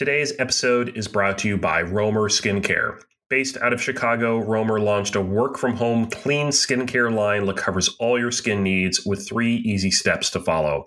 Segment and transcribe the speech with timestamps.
[0.00, 3.02] Today's episode is brought to you by Romer Skincare.
[3.28, 7.94] Based out of Chicago, Romer launched a work from home clean skincare line that covers
[8.00, 10.86] all your skin needs with three easy steps to follow.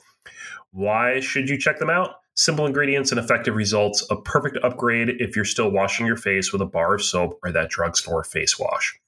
[0.71, 2.15] Why should you check them out?
[2.33, 6.63] Simple ingredients and effective results, a perfect upgrade if you're still washing your face with
[6.63, 8.99] a bar of soap or that drugstore face wash.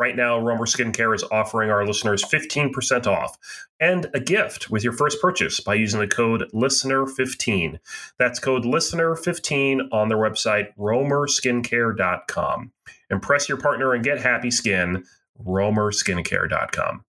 [0.00, 3.36] Right now, Romer Skincare is offering our listeners 15% off
[3.80, 7.78] and a gift with your first purchase by using the code LISTENER15.
[8.18, 12.72] That's code LISTENER15 on their website, romerskincare.com.
[13.10, 15.04] Impress your partner and get happy skin,
[15.44, 17.04] romerskincare.com.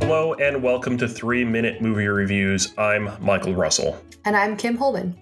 [0.00, 2.72] Hello and welcome to 3 Minute Movie Reviews.
[2.78, 4.02] I'm Michael Russell.
[4.24, 5.18] And I'm Kim Holman.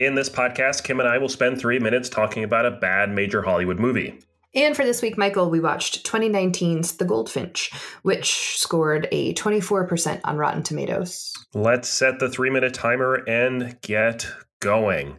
[0.00, 3.42] In this podcast, Kim and I will spend three minutes talking about a bad major
[3.42, 4.18] Hollywood movie.
[4.52, 7.70] And for this week, Michael, we watched 2019's The Goldfinch,
[8.02, 11.32] which scored a 24% on Rotten Tomatoes.
[11.54, 14.26] Let's set the three minute timer and get
[14.60, 15.18] going.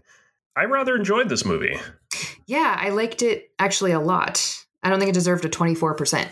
[0.57, 1.77] I rather enjoyed this movie.
[2.45, 4.65] Yeah, I liked it actually a lot.
[4.83, 6.27] I don't think it deserved a 24%.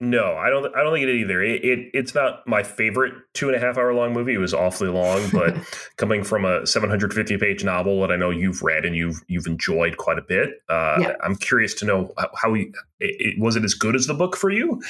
[0.00, 0.74] No, I don't.
[0.76, 1.42] I don't think it either.
[1.42, 4.34] It, it, it's not my favorite two and a half hour long movie.
[4.34, 5.56] It was awfully long, but
[5.96, 9.96] coming from a 750 page novel that I know you've read and you've you've enjoyed
[9.96, 11.12] quite a bit, uh, yeah.
[11.24, 14.50] I'm curious to know how, he, it, was it as good as the book for
[14.50, 14.80] you?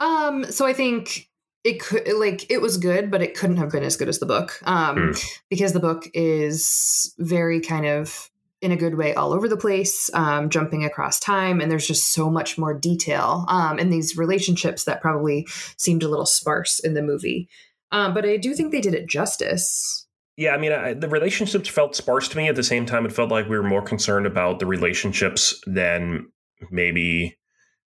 [0.00, 1.28] Um, so I think
[1.62, 4.26] it could like it was good, but it couldn't have been as good as the
[4.26, 4.58] book.
[4.64, 5.38] Um, mm.
[5.50, 8.30] because the book is very kind of
[8.62, 11.60] in a good way all over the place, um, jumping across time.
[11.60, 16.08] And there's just so much more detail um, in these relationships that probably seemed a
[16.08, 17.48] little sparse in the movie.
[17.92, 20.06] Um, but I do think they did it justice.
[20.36, 22.48] Yeah, I mean, I, the relationships felt sparse to me.
[22.48, 26.26] At the same time, it felt like we were more concerned about the relationships than
[26.70, 27.36] maybe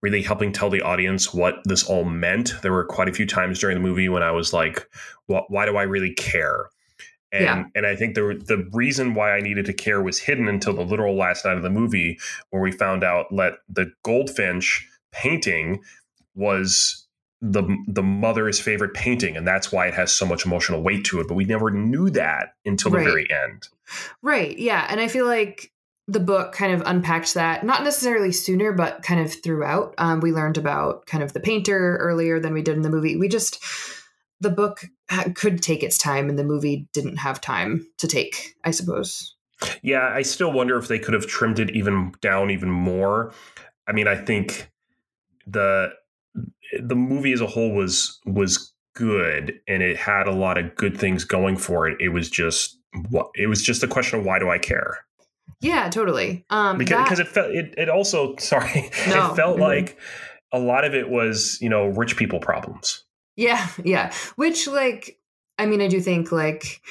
[0.02, 2.54] really helping tell the audience what this all meant.
[2.64, 4.88] There were quite a few times during the movie when I was like,
[5.28, 6.70] why do I really care?
[7.32, 7.64] And yeah.
[7.76, 10.84] and I think the the reason why I needed to care was hidden until the
[10.84, 15.82] literal last night of the movie, where we found out that the goldfinch painting
[16.36, 17.08] was
[17.42, 21.20] the the mother's favorite painting, and that's why it has so much emotional weight to
[21.22, 21.28] it.
[21.28, 23.04] But we never knew that until right.
[23.04, 23.68] the very end.
[24.22, 24.58] Right.
[24.58, 24.86] Yeah.
[24.90, 25.72] And I feel like
[26.08, 29.96] the book kind of unpacked that, not necessarily sooner, but kind of throughout.
[29.98, 33.16] Um, we learned about kind of the painter earlier than we did in the movie.
[33.16, 33.64] We just
[34.42, 34.86] the book
[35.36, 39.36] could take its time and the movie didn't have time to take, I suppose.
[39.84, 43.32] Yeah, I still wonder if they could have trimmed it even down even more.
[43.88, 44.72] I mean, I think
[45.46, 45.94] the
[46.82, 50.98] the movie as a whole was was good and it had a lot of good
[50.98, 51.98] things going for it.
[52.00, 52.78] It was just
[53.10, 55.00] what it was just a question of why do I care?
[55.60, 56.44] Yeah, totally.
[56.50, 59.32] Um, because, that, it felt it, it also sorry no.
[59.32, 59.62] it felt mm-hmm.
[59.62, 59.98] like
[60.52, 63.04] a lot of it was you know rich people problems
[63.42, 64.14] yeah, yeah.
[64.36, 65.18] Which like
[65.58, 66.82] I mean I do think like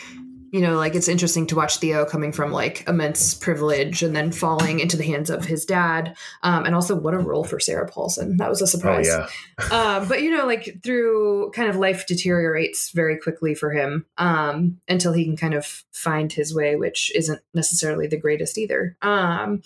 [0.53, 4.33] you know like it's interesting to watch Theo coming from like immense privilege and then
[4.33, 7.89] falling into the hands of his dad um, and also what a role for Sarah
[7.89, 8.37] Paulson.
[8.39, 9.09] That was a surprise.
[9.09, 9.29] Oh,
[9.61, 9.97] yeah.
[9.97, 14.81] um, but you know like through kind of life deteriorates very quickly for him um,
[14.89, 18.97] until he can kind of find his way which isn't necessarily the greatest either.
[19.03, 19.63] Um,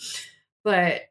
[0.64, 1.02] but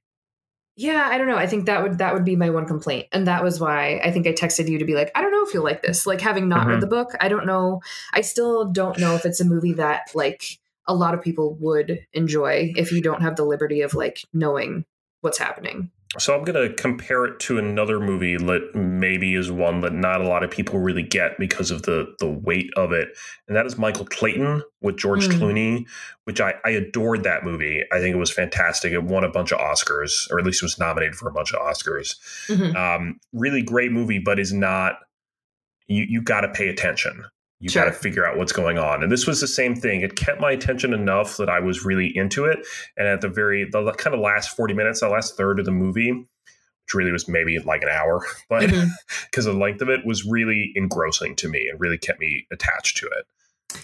[0.76, 1.38] yeah, I don't know.
[1.38, 4.12] I think that would that would be my one complaint, and that was why I
[4.12, 6.08] think I texted you to be like, I don't know if you'll like this.
[6.08, 6.70] Like having not mm-hmm.
[6.72, 7.82] read the book, I don't know.
[8.14, 12.06] I still don't know if it's a movie that like a lot of people would
[12.14, 14.86] enjoy if you don't have the liberty of like knowing
[15.22, 15.92] what's happening.
[16.20, 20.22] So I'm going to compare it to another movie that maybe is one that not
[20.22, 23.10] a lot of people really get because of the the weight of it,
[23.48, 25.34] and that is Michael Clayton with George mm.
[25.34, 25.86] Clooney,
[26.26, 27.84] which I, I adored that movie.
[27.92, 28.94] I think it was fantastic.
[28.94, 31.52] It won a bunch of Oscars, or at least it was nominated for a bunch
[31.52, 32.16] of Oscars.
[32.48, 32.76] Mm-hmm.
[32.76, 35.00] Um, really great movie, but is not
[35.88, 37.26] you you got to pay attention
[37.64, 37.86] you sure.
[37.86, 39.04] got to figure out what's going on.
[39.04, 40.02] And this was the same thing.
[40.02, 42.60] It kept my attention enough that I was really into it.
[42.98, 45.72] And at the very, the kind of last 40 minutes, the last third of the
[45.72, 49.54] movie, which really was maybe like an hour, but because mm-hmm.
[49.54, 53.06] the length of it was really engrossing to me and really kept me attached to
[53.06, 53.26] it.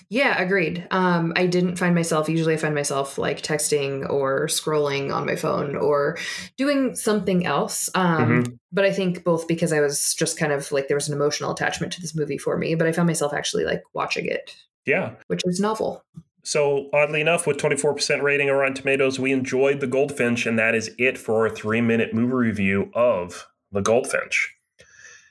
[0.10, 0.88] Yeah, agreed.
[0.92, 5.36] Um, I didn't find myself, usually I find myself like texting or scrolling on my
[5.36, 6.18] phone or
[6.58, 7.90] doing something else.
[7.96, 8.54] Um, mm-hmm.
[8.72, 11.52] But I think both because I was just kind of like there was an emotional
[11.52, 14.56] attachment to this movie for me, but I found myself actually like watching it.
[14.86, 15.14] Yeah.
[15.28, 16.04] Which is novel.
[16.44, 20.90] So, oddly enough, with 24% rating around Tomatoes, we enjoyed The Goldfinch, and that is
[20.98, 24.56] it for our three minute movie review of The Goldfinch.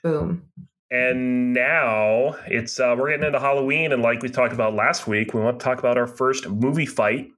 [0.03, 0.45] Boom.
[0.91, 5.35] And now it's uh, we're getting into Halloween, and like we talked about last week,
[5.35, 7.29] we want to talk about our first movie fight,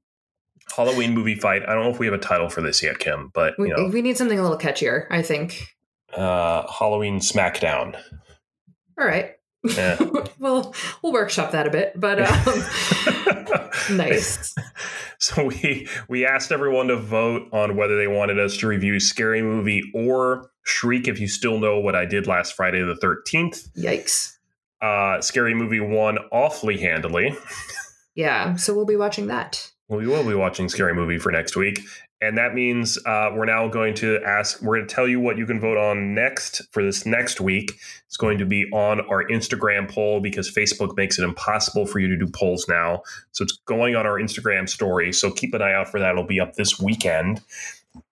[0.77, 1.63] Halloween movie fight.
[1.69, 3.77] I don't know if we have a title for this yet, Kim, but we, you
[3.77, 5.07] know, we need something a little catchier.
[5.11, 5.75] I think.
[6.13, 8.01] Uh, Halloween Smackdown.
[8.99, 9.33] All right.
[9.65, 9.99] Yeah.
[10.39, 12.65] well, we'll workshop that a bit, but um,
[13.97, 14.55] nice.
[15.23, 19.43] So we we asked everyone to vote on whether they wanted us to review Scary
[19.43, 21.09] Movie or Shriek.
[21.09, 24.37] If you still know what I did last Friday the thirteenth, Yikes.
[24.83, 27.35] uh, Scary Movie won awfully handily.
[28.15, 29.71] Yeah, so we'll be watching that.
[29.89, 31.81] We will be watching Scary Movie for next week.
[32.23, 35.39] And that means uh, we're now going to ask, we're going to tell you what
[35.39, 37.73] you can vote on next for this next week.
[38.07, 42.09] It's going to be on our Instagram poll because Facebook makes it impossible for you
[42.09, 43.03] to do polls now.
[43.33, 45.15] So it's going on our Instagram story.
[45.15, 46.11] So keep an eye out for that.
[46.11, 47.41] It'll be up this weekend.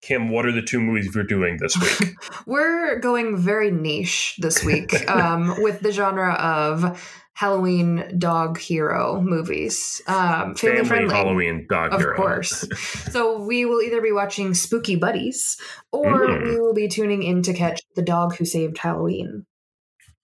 [0.02, 2.14] Kim, what are the two movies we're doing this week?
[2.46, 7.00] We're going very niche this week um, with the genre of
[7.34, 10.02] Halloween dog hero movies.
[10.08, 11.14] Um, family, Family friendly.
[11.14, 12.16] Halloween Dog Of Hero.
[12.16, 12.66] course.
[13.12, 15.56] so we will either be watching Spooky Buddies
[15.92, 16.44] or Mm.
[16.44, 19.46] we will be tuning in to catch The Dog Who Saved Halloween.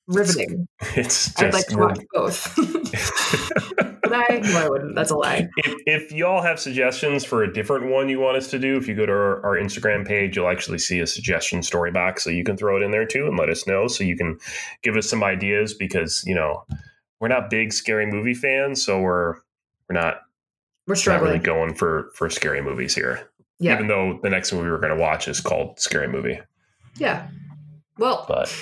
[0.08, 0.66] Riveting.
[0.96, 2.58] It's just, I'd like to watch both.
[4.28, 4.94] But I, no, I wouldn't.
[4.94, 5.48] That's a lie.
[5.58, 8.86] if, if y'all have suggestions for a different one you want us to do, if
[8.88, 12.24] you go to our, our Instagram page, you'll actually see a suggestion story box.
[12.24, 13.88] So you can throw it in there too and let us know.
[13.88, 14.38] So you can
[14.82, 16.64] give us some ideas because, you know,
[17.20, 18.84] we're not big scary movie fans.
[18.84, 19.34] So we're,
[19.88, 20.20] we're not,
[20.86, 23.30] We're not really going for, for scary movies here.
[23.58, 23.74] yeah.
[23.74, 26.38] Even though the next movie we're going to watch is called Scary Movie.
[26.98, 27.28] Yeah.
[27.98, 28.54] Well, But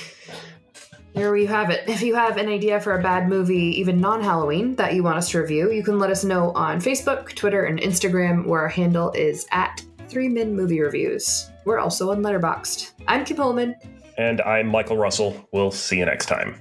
[1.15, 1.89] There you have it.
[1.89, 5.19] If you have an idea for a bad movie, even non Halloween, that you want
[5.19, 8.69] us to review, you can let us know on Facebook, Twitter, and Instagram, where our
[8.69, 11.51] handle is at Three Minute Movie Reviews.
[11.65, 12.93] We're also on Letterboxd.
[13.09, 13.75] I'm Kim Holman.
[14.19, 15.49] and I'm Michael Russell.
[15.53, 16.59] We'll see you next time.